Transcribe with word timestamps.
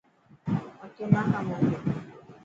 مٿو 0.81 1.03
نا 1.13 1.21
کا 1.31 1.39
مانجو. 1.47 1.79